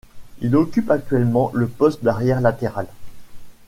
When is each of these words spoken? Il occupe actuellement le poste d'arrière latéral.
Il 0.39 0.55
occupe 0.55 0.89
actuellement 0.89 1.51
le 1.53 1.67
poste 1.67 2.03
d'arrière 2.03 2.41
latéral. 2.41 2.87